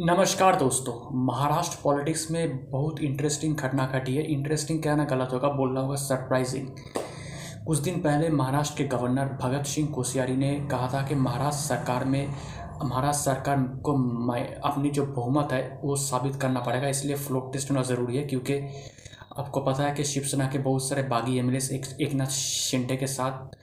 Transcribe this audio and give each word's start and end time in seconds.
नमस्कार 0.00 0.56
दोस्तों, 0.56 0.92
महाराष्ट्र 1.26 1.78
पॉलिटिक्स 1.82 2.30
में 2.30 2.70
बहुत 2.70 3.00
इंटरेस्टिंग 3.00 3.56
घटना 3.56 3.84
घटी 3.86 4.14
है। 4.16 4.22
इंटरेस्टिंग 4.24 4.82
कहना 4.82 5.04
गलत 5.04 5.32
होगा 5.32 5.48
बोलना 5.48 5.80
होगा 5.80 5.96
सरप्राइजिंग 5.96 6.68
कुछ 7.66 7.78
दिन 7.78 8.00
पहले 8.02 8.28
महाराष्ट्र 8.30 8.76
के 8.78 8.88
गवर्नर 8.88 9.36
भगत 9.42 9.66
सिंह 9.66 9.88
कोश्यारी 9.88 10.36
ने 10.36 10.54
कहा 10.70 10.88
था 10.94 11.02
कि 11.08 11.14
महाराष्ट्र 11.16 11.62
सरकार 11.64 12.04
में, 12.04 12.26
महाराष्ट्र 12.84 13.24
सरकार 13.24 13.62
को 13.84 13.92
अपनी 14.64 14.90
जो 14.90 15.06
बहुमत 15.06 15.52
है, 15.52 15.80
वो 15.84 15.96
साबित 15.98 16.36
करना 16.36 16.60
पड़ेगा। 16.60 16.88
इसलिए 16.88 17.16
फ्लोट 17.18 17.52
टेस्ट 17.52 17.70
होना 17.70 17.82
ज़रूरी 17.82 18.16
है, 18.16 18.24
क्योंकि 18.24 18.60
आपको 19.38 19.60
पता 19.60 19.82
है 19.82 19.94
कि 19.94 20.04
शिवसेना 20.06 20.46
के 20.46 20.58
बहुत 20.60 20.88
सारे 20.88 21.02
बागी 21.08 21.38
एम 21.38 21.54
एक 21.54 21.96
एक 22.00 22.14
नाथ 22.14 22.30
शिंडे 22.32 22.96
के 22.96 23.06
साथ 23.08 23.56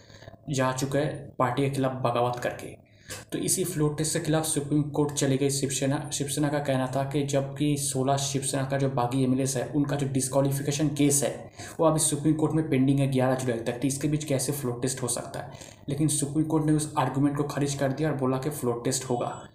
जा 0.50 0.72
चुके 0.74 0.98
हैं, 0.98 1.36
पार्टी 1.40 1.62
के 1.62 1.70
खिलाफ 1.70 2.02
बगावत 2.04 2.40
करके। 2.44 2.87
तो 3.32 3.38
इसी 3.38 3.64
फ्लोट 3.64 3.98
टेस्ट 3.98 4.14
के 4.14 4.24
खिलाफ 4.24 4.46
सुप्रीम 4.46 4.84
कोर्ट 4.84 5.14
चली 5.14 5.38
गई 5.38 5.50
शिवसेना 5.50 6.10
शिवसेना 6.14 6.50
का 6.50 6.60
कहना 6.60 6.88
था 6.96 7.04
कि 7.04 7.24
जबकि 7.24 7.78
सोलह 7.78 8.18
शिवसेना 8.18 8.64
का 8.64 8.78
जो 8.78 8.90
बागी 8.90 9.24
एम 9.24 9.34
है, 9.34 9.68
उनका 9.68 9.96
जो 9.96 10.08
डिस्कालिफिकेशन 10.08 10.88
केस 10.88 11.24
है, 11.24 11.52
वो 11.80 11.86
अभी 11.86 12.00
सुप्रीम 12.00 12.34
कोर्ट 12.34 12.54
में 12.54 12.70
पेंडिंग 12.70 13.00
है 13.00 13.12
ग्यारह 13.12 13.36
जुलाई 13.36 13.60
तक। 13.60 13.72
तो 13.72 13.88
इसके 13.88 14.08
बीच 14.08 14.24
कैसे 14.24 14.52
फ्लोट 14.52 14.82
टेस्ट 14.82 15.02
हो 15.02 15.08
सकता 15.08 15.40
है? 15.40 15.52
लेकिन 15.90 16.08
सुप्रीम 16.08 16.46
कोर्ट 16.46 16.66
ने 16.66 16.72
उस 16.72 16.94
आर्गूमेंट 16.98 17.38
को 17.38 17.44
खारिज 17.44 17.76
कर 17.76 17.92
दिया 17.92 18.12
और 18.12 18.18
बोला 18.18 18.38
कि 18.38 18.50
फ्लोट 18.50 18.86
टेस्ट 18.86 19.04
होगा। 19.04 19.48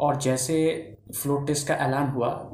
और 0.00 0.16
जैसे 0.16 0.56
फ्लोट 1.22 1.46
टेस्ट 1.46 1.68
का 1.68 1.74
ऐलान 1.74 2.08
हुआ, 2.08 2.50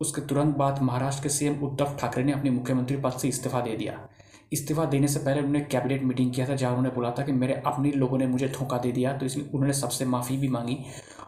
उसके 0.00 0.20
तुरंत 0.20 0.56
बाद 0.56 0.82
महाराष्ट्र 0.82 1.22
के 1.22 1.28
सीएम 1.28 1.54
उद्धव 1.64 1.96
ठाकरे 2.00 2.24
ने 2.24 2.32
अपने 2.32 2.50
मुख्यमंत्री 2.50 2.96
पद 2.96 3.12
से 3.12 3.28
इस्तीफा 3.28 3.60
दे 3.60 3.76
दिया। 3.76 4.08
इस्तीफा 4.52 4.84
देने 4.84 5.08
से 5.08 5.18
पहले 5.18 5.40
उन्होंने 5.40 5.60
कैबिनेट 5.60 6.02
मीटिंग 6.02 6.32
किया 6.34 6.48
था 6.48 6.54
जहाँ 6.54 6.70
उन्होंने 6.70 6.94
बोला 6.94 7.10
था 7.10 7.22
कि 7.22 7.32
मेरे 7.32 7.54
अपने 7.66 7.90
लोगों 7.92 8.18
ने 8.18 8.26
मुझे 8.26 8.48
धोखा 8.48 8.78
दे 8.78 8.92
दिया 8.92 9.12
तो 9.12 9.26
इसमें 9.26 9.44
उन्होंने 9.44 9.72
सबसे 9.72 10.04
माफ़ी 10.04 10.36
भी 10.36 10.48
मांगी। 10.48 10.78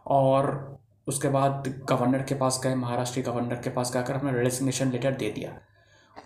और 0.06 0.78
उसके 1.06 1.28
बाद 1.28 1.68
गवर्नर 1.88 2.22
के 2.22 2.34
पास 2.34 2.60
गए, 2.64 2.74
महाराष्ट्र 2.74 3.20
के 3.20 3.30
गवर्नर 3.30 3.56
के 3.56 3.70
पास 3.70 3.92
जाकर 3.92 4.14
अपना 4.14 4.30
रेजिग्नेशन 4.32 4.90
लेटर 4.90 5.12
दे 5.12 5.30
दिया। 5.30 5.58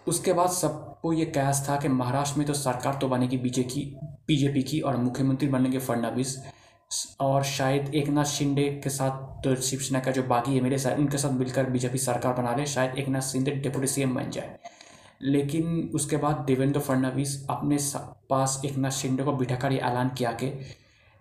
उसके 0.08 0.32
बाद 0.32 0.50
सबको 0.50 1.12
ये 1.12 1.24
कैस 1.26 1.64
था 1.68 1.76
कि 1.76 1.88
महाराष्ट्र 1.90 2.38
में 2.38 2.46
तो 2.46 2.54
सरकार 2.54 2.98
तो 3.00 3.08
बनेगी 3.08 3.36
बीजेपी 3.38 3.70
की 3.70 3.98
बीजेपी 4.28 4.62
की 4.62 4.80
और 4.80 4.96
मुख्यमंत्री 4.96 5.48
बनेंगे 5.48 5.78
फडनवीस 5.78 6.36
और 7.20 7.44
शायद 7.44 7.94
एक 7.94 8.08
नाथ 8.08 8.24
शिंदे 8.24 8.64
के 8.84 8.90
साथ 8.90 9.42
तो 9.44 9.54
शिवसेना 9.56 10.00
का 10.00 10.10
जो 10.10 10.22
बागी 10.22 10.60
मेरे 10.60 10.78
साथ, 10.78 10.98
उनके 10.98 11.18
साथ 11.18 11.32
मिलकर 11.32 11.70
बीजेपी 11.70 11.98
सरकार 11.98 12.32
बना 12.32 12.54
ले, 12.56 12.66
शायद 12.66 12.98
एक 12.98 13.08
नाथ 13.08 13.20
शिंदे 13.22 13.50
डिप्टी 13.52 13.86
सीएम 13.86 14.14
बन 14.14 14.30
जाए। 14.30 14.58
लेकिन 15.22 15.90
उसके 15.94 16.16
बाद 16.16 16.36
देवेंद्र 16.36 16.80
फडणवीस 16.80 17.46
अपने 17.50 17.78
पास 18.30 18.62
एक 18.64 18.76
नाथ 18.76 18.90
शिंदे 18.90 19.22
को 19.22 19.32
बिठाकर 19.32 19.72
ये 19.72 19.78
ऐलान 19.78 20.08
किया 20.08 20.32
कि 20.32 20.60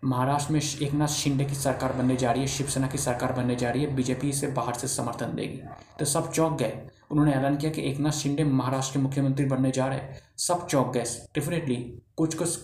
महाराष्ट्र 0.06 0.54
में 0.54 0.62
एक 0.82 0.94
नाथ 0.94 1.08
शिंदे 1.08 1.46
की 1.46 1.56
सरकार 1.56 1.94
बनने 1.94 2.16
जा 2.16 2.32
रही 2.32 2.42
है, 2.42 2.48
शिवसेना 2.48 2.88
की 2.88 2.98
सरकार 2.98 3.34
बनने 3.34 3.56
जा 3.56 3.72
रही 3.72 3.84
है, 3.84 3.96
बीजेपी 3.96 4.30
इसे 4.30 4.48
बाहर 4.48 4.74
से 4.74 4.88
समर्थन 4.88 5.36
देगी। 5.36 5.60
तो 6.00 6.06
सब 6.06 6.32
चौंक 6.32 6.58
गए। 6.58 6.82
उन्होंने 7.12 7.32
ऐलान 7.32 7.58
किया 7.58 7.72
कि 7.72 7.92
एक 7.92 8.00
नाथ 8.00 8.12
शिंदे 8.12 8.44
महाराष्ट्र 8.44 8.98
के 8.98 9.04
मुख्यमंत्री 9.04 9.46
बनने 9.46 9.72
जा 9.72 9.88
रहे 9.88 9.98
हैं। 9.98 10.22
सब 10.38 10.68
चौंक 10.68 10.94
गए। 10.94 11.04
डेफिनेटली 11.36 11.76
कुछ 12.18 12.36
कुछ 12.36 12.60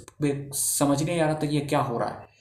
समझ 0.53 1.03
नहीं 1.03 1.21
आ 1.21 1.25
रहा 1.25 1.35
था 1.35 1.47
ये 1.47 1.59
क्या 1.59 1.79
हो 1.79 1.97
रहा 1.97 2.09
है। 2.09 2.36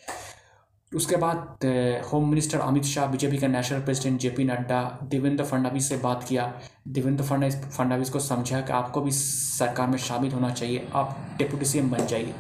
उसके 0.93 1.17
बाद 1.17 1.65
home 2.13 2.29
minister 2.29 2.59
Amit 2.59 2.85
Shah 2.85 3.07
BJP 3.07 3.39
का 3.39 3.47
national 3.47 3.81
president 3.81 4.21
J 4.21 4.29
P 4.31 4.45
Nadda 4.45 4.83
Devendra 5.05 5.45
Fadnavis 5.45 5.89
से 5.89 5.97
बात 5.97 6.25
किया। 6.25 6.53
देवेंद्र 6.89 7.25
फडणवीस 7.25 7.57
फडणवीस 7.67 8.11
को 8.11 8.21
समझा 8.21 8.61
कि 8.61 8.73
आपको 8.73 9.01
भी 9.01 9.11
सरकार 9.13 9.89
में 9.89 9.99
शामिल 9.99 10.33
होना 10.33 10.51
चाहिए, 10.51 10.87
आप 10.95 11.17
डिप्टी 11.39 11.65
सीएम 11.65 11.91
बन 11.91 12.07
जाइए। 12.07 12.35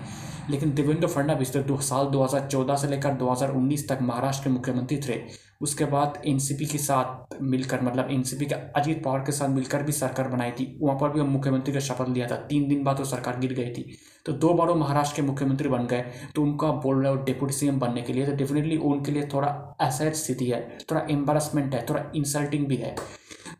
लेकिन 0.51 0.75
देवेंद्र 0.75 1.07
फडणवीस 1.07 1.53
तो 1.53 1.63
दो 1.63 1.77
साल 1.81 2.07
2014 2.07 2.77
से 2.77 2.89
लेकर 2.89 3.15
2019 3.15 3.89
तक 3.89 3.99
महाराष्ट्र 4.03 4.45
के 4.45 4.51
मुख्यमंत्री 4.51 4.97
थे। 4.99 5.21
उसके 5.63 5.85
बाद 5.85 6.23
एनसीपी 6.27 6.67
के 6.67 6.79
साथ 6.79 7.43
मिलकर 7.43 7.81
मतलब 7.81 8.11
एनसीपी 8.11 8.47
के 8.47 8.55
अजीत 8.55 9.05
पवार 9.05 9.21
के 9.21 9.33
साथ 9.33 9.49
मिलकर 9.49 9.83
भी 9.83 9.93
सरकार 9.93 10.29
बनाई 10.29 10.51
थी। 10.51 10.79
वहाँ 10.83 10.99
पर 10.99 11.09
भी 11.09 11.21
हम 11.21 11.27
मुख्यमंत्री 11.27 11.75
का 11.75 11.81
शपथ 11.81 12.09
लिया 12.09 12.27
था। 12.27 12.37
तीन 12.37 12.69
दिन 12.69 12.85
बाद 12.85 12.99
वो 12.99 13.05
सरकार 13.05 13.39
गिर 13.39 13.53
गई 13.53 13.71
थी। 13.71 13.99
तो 14.27 14.33
दो 14.33 14.55
बार 14.55 14.69
वो 14.69 14.75
महाराष्ट्र 14.75 15.17
के 15.17 15.23
मुख्यमंत्री 15.23 15.69
बन 15.69 15.87
गए। 15.87 16.05
तो 16.35 16.43
उनका 16.43 16.71
बोल 16.71 17.03
रहे 17.03 17.17
हो 17.17 17.23
डिप्यूटी 17.23 17.55
सीएम 17.55 17.79
बनने 17.79 18.03
के 18.03 18.13
लिए। 18.13 18.27
तो 18.27 18.33
डेफिनेटली 18.33 18.77
उनके 18.77 19.13
लिए 19.13 19.29
थोड़ा 19.35 19.77
ऐसा 19.81 20.11
स्थिति 20.11 20.47
है। 20.47 20.79
थोड़ा 20.91 21.07
एम्बेरसमेंट 21.11 21.75
है। 21.75 21.87
थोड़ा 21.91 22.05
इंसल्टिंग 22.17 22.67
भी 22.67 22.77
है। 22.77 22.97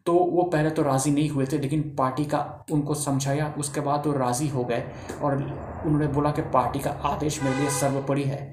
तो 0.07 0.13
वो 0.13 0.43
पहले 0.43 0.71
तो 0.71 0.83
राज़ी 0.83 1.11
नहीं 1.11 1.29
हुए 1.29 1.47
थे, 1.47 1.59
लेकिन 1.59 1.83
पार्टी 1.99 2.25
का 2.25 2.65
उनको 2.73 2.95
समझाया। 2.95 3.55
उसके 3.59 3.81
बाद 3.81 4.07
वो 4.07 4.13
राज़ी 4.13 4.49
हो 4.49 4.65
गए। 4.65 4.85
और 5.23 5.37
उन्होंने 5.87 6.07
बोला 6.07 6.31
कि 6.31 6.43
पार्टी 6.43 6.79
का 6.79 6.91
आदेश 6.91 7.43
मेरे 7.43 7.57
लिए 7.57 7.71
सर्वोपरि 7.71 8.23
है। 8.23 8.53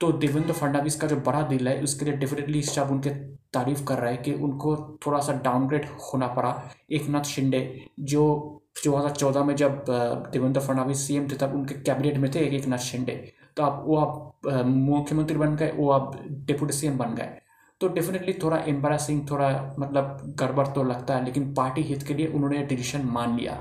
तो 0.00 0.10
देवेंद्र 0.12 0.52
फडणवीस 0.52 0.96
का 1.00 1.06
जो 1.06 1.16
बड़ा 1.16 1.40
दिल 1.42 1.68
है, 1.68 1.82
उसके 1.82 2.04
लिए 2.04 2.14
डेफिनेटली 2.14 2.62
सब 2.62 2.90
उनके 2.90 3.10
तारीफ़ 3.52 3.84
कर 3.84 3.98
रहे 3.98 4.12
हैं 4.12 4.22
कि 4.22 4.32
उनको 4.34 4.76
थोड़ा 5.06 5.20
सा 5.20 5.32
डाउनग्रेड 5.44 5.84
होना 5.84 6.26
पड़ा। 6.26 6.70
एक 6.90 7.08
नाथ 7.08 7.22
शिंदे, 7.22 7.60
जो 8.00 8.60
दो 8.84 8.96
हज़ार 8.96 9.10
चौदह 9.10 9.44
में 9.44 9.54
जब 9.56 9.84
देवेंद्र 10.32 10.60
फडणवीस 10.60 11.06
सीएम 11.06 11.28
थे, 11.28 11.36
तब 11.36 11.54
उनके 11.54 11.74
कैबिनेट 11.74 12.16
में 12.16 12.30
थे 12.34 12.40
एक 12.56 12.66
नाथ 12.66 12.78
शिंदे। 12.78 13.12
तो 13.56 13.62
आप 13.62 13.82
वो 13.86 13.96
आप 13.96 14.64
मुख्यमंत्री 14.66 15.36
बन 15.36 15.56
गए, 15.56 15.72
वो 15.72 15.90
आप 15.90 16.20
डिप्यूटी 16.26 16.72
सीएम 16.72 16.98
बन 16.98 17.14
गए। 17.14 17.38
तो 17.80 17.88
डेफिनेटली 17.88 18.32
थोड़ा 18.32 18.56
एम्बेसिंग 18.58 19.28
थोड़ा 19.30 19.48
मतलब 19.78 20.34
गड़बड़ 20.40 20.66
तो 20.66 20.82
लगता 20.84 21.16
है, 21.16 21.24
लेकिन 21.24 21.52
पार्टी 21.54 21.82
हित 21.82 22.02
के 22.02 22.14
लिए 22.14 22.26
उन्होंने 22.26 22.62
डिसीज़न 22.62 23.06
मान 23.06 23.36
लिया। 23.36 23.52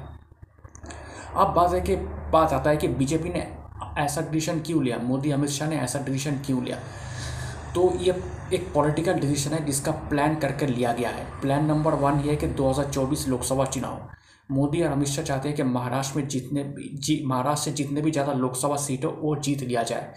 अब 1.35 1.53
बात 1.53 1.73
है 1.73 1.81
कि, 1.81 1.95
बात 1.95 2.53
आता 2.53 2.69
है 2.69 2.77
कि 2.77 2.87
बीजेपी 2.87 3.29
ने 3.29 3.47
ऐसा 3.97 4.21
डिसीज़न 4.21 4.59
क्यों 4.59 4.83
लिया? 4.83 4.97
मोदी, 4.97 5.31
अमित 5.31 5.49
शाह 5.49 5.69
ने 5.69 5.75
ऐसा 5.75 5.99
डिसीज़न 5.99 6.37
क्यों 6.45 6.63
लिया? 6.63 6.77
तो 7.75 7.93
ये 7.99 8.15
एक 8.53 8.71
पॉलिटिकल 8.73 9.13
डिसीज़न 9.13 9.53
है 9.53 9.65
जिसका 9.65 9.91
प्लान 9.91 10.35
करके 10.35 10.65
लिया 10.65 10.93
गया 10.93 11.09
है। 11.09 11.25
प्लान 11.41 11.65
नंबर 11.65 11.93
वन 11.93 12.19
ये 12.19 12.29
है 12.29 12.35
कि 12.35 12.47
2024 12.47 13.27
लोकसभा 13.27 13.65
चुनाव। 13.65 14.09
मोदी 14.51 14.81
और 14.81 14.91
अमित 14.91 15.07
शाह 15.07 15.25
चाहते 15.25 15.47
हैं 15.49 15.57
कि 15.57 15.63
महाराष्ट्र 15.63 16.19
में 16.19 16.27
जितने 16.27 16.63
जी, 16.93 17.23
महाराष्ट्र 17.25 17.69
से 17.69 17.75
जितने 17.75 18.01
भी 18.01 18.11
ज़्यादा 18.11 18.33
लोकसभा 18.33 18.75
सीट, 18.75 19.05
वो 19.05 19.35
जीत 19.35 19.61
लिया 19.61 19.83
जाए। 19.83 20.13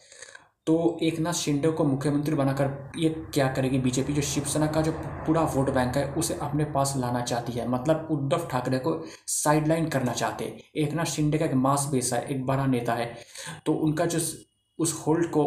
तो 0.68 0.98
एक 1.02 1.18
नाथ 1.18 1.32
शिंदे 1.32 1.68
को 1.68 1.84
मुख्यमंत्री 1.84 2.34
बनाकर 2.34 2.92
ये 2.98 3.08
क्या 3.08 3.48
करेगी 3.52 3.78
बीजेपी? 3.78 4.12
जो 4.12 4.22
शिवसेना 4.22 4.66
का 4.66 4.82
जो 4.82 4.92
पूरा 4.92 5.42
वोट 5.42 5.70
बैंक 5.70 5.96
है, 5.96 6.12
उसे 6.12 6.34
अपने 6.34 6.64
पास 6.64 6.94
लाना 6.96 7.20
चाहती 7.20 7.52
है। 7.52 7.68
मतलब 7.68 8.08
उद्धव 8.10 8.48
ठाकरे 8.50 8.78
को 8.78 9.04
साइडलाइन 9.26 9.88
करना 9.88 10.12
चाहते 10.12 10.44
हैं। 10.44 10.58
एक 10.76 10.92
नाथ 10.92 11.04
शिंदे 11.04 11.38
का 11.38 11.44
एक 11.44 11.54
मास 11.54 11.88
बेस 11.92 12.12
है, 12.12 12.26
एक 12.26 12.46
बड़ा 12.46 12.66
नेता 12.66 12.94
है। 12.94 13.16
तो 13.66 13.72
उनका 13.72 14.06
जो 14.06 14.18
उस 14.78 14.92
होल्ड 15.06 15.26
को 15.26 15.44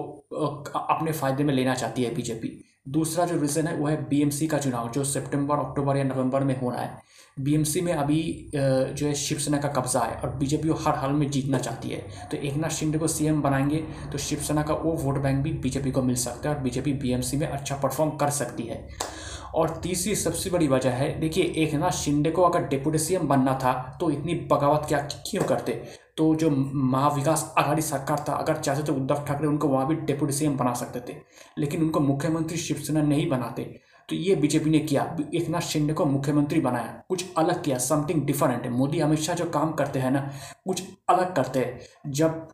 अपने 0.76 1.12
फ़ायदे 1.12 1.44
में 1.44 1.54
लेना 1.54 1.76
चाहती 1.76 2.04
है 2.04 2.14
बीजेपी। 2.16 2.58
दूसरा 2.90 3.26
जो 3.26 3.40
रीज़न 3.40 3.68
है, 3.68 3.76
वो 3.76 3.88
है 3.88 3.96
बीएमसी 4.10 4.48
का 4.48 4.58
चुनाव, 4.58 4.90
जो 4.92 5.04
सितंबर, 5.04 5.58
अक्टूबर 5.58 5.98
या 5.98 6.04
नवंबर 6.04 6.44
में 6.44 6.60
होना 6.60 6.78
है। 6.78 7.10
बीएमसी 7.40 7.82
में 7.82 7.94
अभी 7.94 8.50
जो 8.56 9.06
है 9.08 9.14
शिवसेना 9.14 9.58
का 9.58 9.68
कब्जा 9.68 10.00
है 10.00 10.16
और 10.16 10.36
बीजेपी 10.36 10.70
वो 10.70 10.76
हर 10.78 10.96
हाल 10.96 11.12
में 11.12 11.30
जीतना 11.32 11.58
चाहती 11.60 11.90
है। 11.90 12.00
तो 12.32 12.38
एक 12.38 12.56
नाथ 12.56 12.70
शिंदे 12.70 12.98
को 12.98 13.08
सीएम 13.08 13.42
बनाएँगे 13.42 13.78
तो 14.12 14.18
शिवसेना 14.18 14.64
का 14.64 14.74
वो 14.74 14.92
वोट 14.94 15.18
बैंक 15.18 15.44
भी 15.44 15.52
बीजेपी 15.54 15.92
को 15.92 16.02
मिल 16.02 16.16
सकता 16.16 16.50
है 16.50 16.56
और 16.56 16.62
बीजेपी 16.62 16.94
बीएमसी 16.94 17.38
में 17.38 17.48
अच्छा 17.48 17.76
परफॉर्म 17.76 18.12
कर 18.18 18.30
सकती 18.32 18.64
है। 18.64 18.88
और 19.56 19.70
तीसरी 19.84 20.16
सबसे 20.16 20.50
बड़ी 20.50 20.68
वजह 20.68 20.92
है, 20.92 21.20
देखिए 21.20 21.44
एक 21.58 21.74
नाथ 21.74 21.92
शिंदे 21.94 22.32
को 22.32 22.42
अगर 22.42 22.68
डिप्यूटी 22.68 23.00
सीएम 23.00 23.28
बनना 23.28 23.58
था 23.64 23.74
तो 24.00 24.12
इतनी 24.12 24.36
बगावत 24.52 24.86
क्या, 24.88 25.00
क्यों 25.00 25.44
करते? 25.44 25.82
तो 26.18 26.34
जो 26.36 26.50
महाविकास 26.50 27.54
आघाड़ी 27.58 27.82
सरकार 27.82 28.26
था, 28.28 28.34
अगर 28.34 28.58
चाहते 28.58 28.84
तो 28.84 28.94
उद्धव 28.94 29.24
ठाकरे 29.28 29.48
उनको 29.48 29.68
वहाँ 29.68 29.88
भी 29.88 29.96
डिप्यूटी 29.98 30.34
सीएम 30.34 30.58
बना 30.58 30.74
सकते 30.74 31.00
थे, 31.08 31.18
लेकिन 31.58 31.82
उनको 31.84 32.00
मुख्यमंत्री 32.02 32.58
शिवसेना 32.58 33.02
नहीं 33.04 33.30
बनाते। 33.30 33.64
तो 34.10 34.16
ये 34.16 34.36
बीजेपी 34.36 34.70
ने 34.70 34.80
किया 34.82 35.04
नाथ 35.50 35.62
शिंदे 35.62 35.94
को 35.94 36.06
मुख्यमंत्री 36.06 36.60
बनाया। 36.62 37.04
कुछ 37.10 37.26
अलग 37.38 37.62
किया 37.64 37.78
समथिंग 37.80 38.26
डिफरेंट 38.26 38.64
है। 38.64 38.70
मोदी 38.70 39.00
शाह 39.18 39.36
जो 39.36 39.46
काम 39.50 39.72
करते 39.74 40.00
हैं 40.00 40.12
ना, 40.12 40.20
कुछ 40.66 40.84
अलग 41.10 41.34
करते 41.36 41.60
हैं। 41.60 42.12
जब 42.12 42.48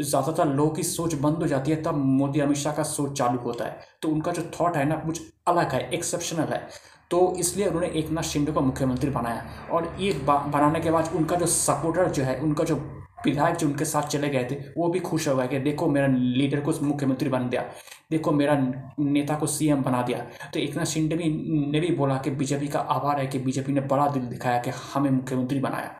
ज़्यादातर 0.00 0.46
लोगों 0.46 0.70
की 0.70 0.82
सोच 0.82 1.14
बंद 1.16 1.36
हो 1.36 1.46
जाती 1.46 1.70
है, 1.70 1.82
तब 1.82 1.94
मोदी 1.94 2.40
अमित 2.40 2.58
शाह 2.58 2.74
का 2.74 2.82
सोच 2.84 3.18
चालू 3.18 3.38
होता 3.40 3.64
है। 3.64 3.80
तो 4.02 4.08
उनका 4.08 4.32
जो 4.32 4.42
थॉट 4.60 4.76
है 4.76 4.84
ना, 4.84 4.96
कुछ 4.96 5.20
अलग 5.48 5.72
है 5.72 5.88
एक्सेप्शनल 5.90 6.52
है। 6.52 6.66
तो 7.10 7.34
इसलिए 7.38 7.66
उन्होंने 7.66 7.86
एक 7.98 8.10
नाथ 8.10 8.22
शिंदे 8.22 8.52
को 8.52 8.60
मुख्यमंत्री 8.60 9.10
बनाया। 9.10 9.44
और 9.72 9.94
ये 10.00 10.12
बनाने 10.26 10.80
के 10.80 10.90
बाद 10.90 11.10
उनका 11.16 11.36
जो 11.36 11.46
सपोर्टर 11.46 12.10
जो 12.10 12.22
है, 12.22 12.38
उनका 12.40 12.64
जो 12.64 12.76
विधायक 13.24 13.56
जो 13.56 13.66
उनके 13.66 13.84
साथ 13.84 14.02
चले 14.02 14.28
गए 14.28 14.44
थे, 14.50 14.54
वो 14.76 14.88
भी 14.88 15.00
खुश 15.00 15.28
हो 15.28 15.34
गए 15.36 15.48
कि 15.48 15.58
देखो 15.58 15.88
मेरा 15.88 16.06
लीडर 16.06 16.60
को 16.60 16.72
मुख्यमंत्री 16.82 17.28
बन 17.28 17.48
दिया। 17.48 17.64
देखो 18.10 18.32
मेरा 18.32 18.54
नेता 18.98 19.34
को 19.34 19.46
सीएम 19.46 19.82
बना 19.82 20.02
दिया। 20.02 20.18
तो 20.54 20.60
एक 20.60 20.76
नाथ 20.76 20.84
शिंदे 20.84 21.16
ने 21.16 21.80
भी 21.80 21.94
बोला 21.96 22.16
कि 22.16 22.30
बीजेपी 22.30 22.68
का 22.68 22.78
आभार 22.78 23.20
है 23.20 23.26
कि 23.26 23.38
बीजेपी 23.38 23.72
ने 23.72 23.80
बड़ा 23.80 24.08
दिल 24.08 24.22
दिखाया 24.22 24.58
कि 24.58 24.70
हमें 24.94 25.10
मुख्यमंत्री 25.10 25.60
बनाया। 25.60 25.94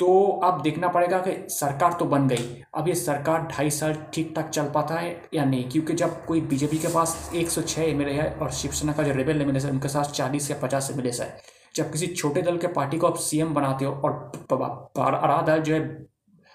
तो 0.00 0.26
अब 0.44 0.60
देखना 0.62 0.88
पड़ेगा 0.88 1.18
कि 1.18 1.32
सरकार 1.50 1.92
तो 1.92 2.04
बन 2.06 2.28
गई। 2.28 2.62
अब 2.74 2.88
ये 2.88 2.94
सरकार 2.94 3.46
ढाई 3.48 3.70
साल 3.70 3.94
ठीक 4.14 4.32
ठाक 4.36 4.48
चल 4.48 4.70
पाता 4.74 4.94
है 4.94 5.10
या 5.34 5.44
नहीं? 5.44 5.68
क्योंकि 5.70 5.94
जब 5.94 6.24
कोई 6.26 6.40
बीजेपी 6.42 6.78
के 6.78 6.88
पास 6.88 7.30
एक 7.34 7.50
सौ 7.50 7.62
छः 7.62 7.82
एम 7.82 8.00
है 8.00 8.30
और 8.32 8.50
शिवसेना 8.52 8.92
का 8.92 9.02
जो 9.02 9.12
रेबल 9.12 9.42
एम 9.42 9.50
है 9.50 9.70
उनके 9.70 9.88
साथ 9.88 10.12
चालीस 10.12 10.50
या 10.50 10.56
पचास 10.62 10.90
एम 10.90 11.00
एल 11.00 11.10
है। 11.20 11.36
जब 11.74 11.90
किसी 11.92 12.06
छोटे 12.06 12.42
दल 12.42 12.56
के 12.58 12.66
पार्टी 12.68 12.98
को 12.98 13.06
आप 13.06 13.16
सीएम 13.18 13.54
बनाते 13.54 13.84
हो 13.84 13.92
और 13.92 15.14
आरा 15.14 15.40
दल 15.42 15.62
जो 15.62 15.74
है 15.74 16.08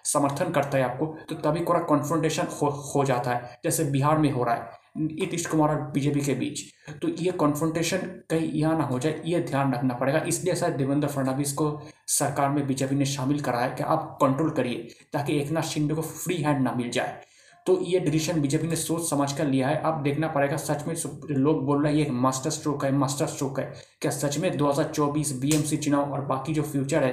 समर्थन 0.05 0.51
करता 0.51 0.77
है 0.77 0.83
आपको 0.83 1.05
तो 1.29 1.35
तभी 1.35 1.63
थोड़ा 1.65 1.79
कॉन्फ्रोंटेशन 1.83 2.47
हो, 2.51 2.67
हो 2.67 3.03
जाता 3.05 3.31
है 3.31 3.59
जैसे 3.63 3.83
बिहार 3.91 4.17
में 4.17 4.31
हो 4.31 4.43
रहा 4.43 4.55
है। 4.55 4.83
नीतीश 4.97 5.45
कुमार 5.45 5.69
और 5.69 5.81
बीजेपी 5.91 6.21
के 6.21 6.33
बीच। 6.33 6.61
तो 7.01 7.07
ये 7.09 7.31
कॉन्फ्रोंटेशन 7.33 7.97
कहीं 8.29 8.51
यहाँ 8.51 8.77
ना 8.77 8.83
हो 8.83 8.99
जाए, 8.99 9.21
ये 9.25 9.39
ध्यान 9.41 9.73
रखना 9.73 9.93
पड़ेगा। 9.93 10.19
इसलिए 10.27 10.55
शायद 10.55 10.73
देवेंद्र 10.73 11.07
फडणवीस 11.07 11.53
को 11.53 11.69
सरकार 12.07 12.49
में 12.49 12.65
बीजेपी 12.67 12.95
ने 12.95 13.05
शामिल 13.05 13.39
कराया 13.39 13.67
कि 13.67 13.83
आप 13.83 14.17
कंट्रोल 14.21 14.49
करिए, 14.49 14.87
ताकि 15.13 15.39
एक 15.39 15.51
नाथ 15.51 15.61
शिंदे 15.63 15.93
को 15.93 16.01
फ्री 16.01 16.37
हैंड 16.37 16.63
ना 16.63 16.73
मिल 16.73 16.89
जाए। 16.89 17.21
तो 17.65 17.79
ये 17.81 17.99
डिसीज़न 17.99 18.41
बीजेपी 18.41 18.67
ने 18.67 18.75
सोच 18.75 19.09
समझ 19.09 19.31
कर 19.33 19.45
लिया 19.47 19.67
है। 19.67 19.81
अब 19.81 20.01
देखना 20.03 20.27
पड़ेगा, 20.27 20.57
सच 20.57 20.83
में 20.87 20.95
लोग 21.31 21.65
बोल 21.65 21.83
रहे 21.83 21.91
हैं, 21.91 21.99
ये 21.99 22.05
एक 22.05 22.11
मास्टर 22.11 22.49
स्ट्रोक 22.49 22.85
है 22.85 22.91
मास्टर 22.91 23.25
स्ट्रोक 23.25 23.59
है। 23.59 23.65
क्या 24.01 24.11
सच 24.11 24.37
में 24.37 24.57
2024 24.57 25.31
बीएमसी 25.41 25.77
चुनाव 25.77 26.11
और 26.13 26.25
बाकी 26.25 26.53
जो 26.53 26.63
फ्यूचर 26.63 27.03
है, 27.03 27.11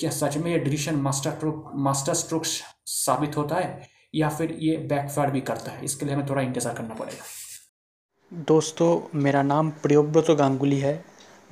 क्या 0.00 0.10
सच 0.10 0.36
में 0.36 0.50
ये 0.52 0.58
decision 0.58 0.96
master 0.96 1.30
stroke 1.30 1.72
master 1.76 2.14
stroke 2.14 2.44
साबित 2.44 3.36
होता 3.36 3.56
है? 3.56 3.99
या 4.14 4.28
फिर 4.28 4.56
ये 4.60 4.76
बैकफायर 4.88 5.30
भी 5.30 5.40
करता 5.42 5.72
है। 5.72 5.84
इसके 5.84 6.06
लिए 6.06 6.14
हमें 6.14 6.28
थोड़ा 6.28 6.42
इंतज़ार 6.42 6.74
करना 6.74 6.94
पड़ेगा। 6.94 7.24
दोस्तों, 8.46 9.00
मेरा 9.16 9.42
नाम 9.42 9.70
प्रियोव्रत 9.82 10.30
गांगुली 10.38 10.78
है। 10.78 11.02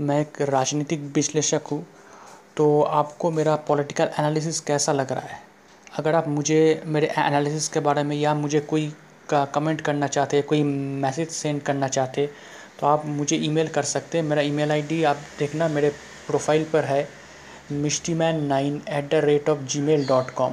मैं 0.01 0.21
एक 0.21 0.41
राजनीतिक 0.51 1.01
विश्लेषक 1.15 1.67
हूँ। 1.73 1.85
तो 2.57 2.81
आपको 2.83 3.31
मेरा 3.31 3.55
पॉलिटिकल 3.69 4.11
एनालिसिस 4.19 4.61
कैसा 4.61 4.93
लग 4.93 5.13
रहा 5.13 5.27
है? 5.27 5.41
अगर 5.99 6.15
आप 6.15 6.29
मुझे, 6.29 6.83
मेरे 6.87 7.07
एनालिसिस 7.19 7.69
के 7.69 7.81
बारे 7.81 8.03
में 8.03 8.17
या 8.17 8.35
मुझे 8.35 8.61
कोई 8.63 8.93
का 9.29 9.45
कमेंट 9.45 9.81
करना 9.81 10.07
चाहते, 10.09 10.41
कोई 10.43 10.63
मैसेज 10.63 11.29
सेंड 11.31 11.63
करना 11.63 11.89
चाहते 11.89 12.29
तो 12.81 12.87
आप 12.87 13.07
मुझे 13.07 13.37
ईमेल 13.37 13.69
कर 13.69 13.83
सकते 13.85 14.19
हैं। 14.19 14.25
मेरा 14.25 14.43
ईमेल 14.43 14.71
आईडी 14.73 15.03
आप 15.05 15.17
देखना, 15.39 15.69
मेरे 15.69 15.89
प्रोफ़ाइल 16.27 16.65
पर 16.65 16.85
है 16.85 17.09
Mishti 17.73 18.15
man 18.15 18.43
nine 18.45 18.81
at 18.89 19.11
the 19.11 19.21
rate 19.25 19.49
of 19.49 19.65
Gmail 19.81 20.07
dot 20.09 20.31
com 20.31 20.53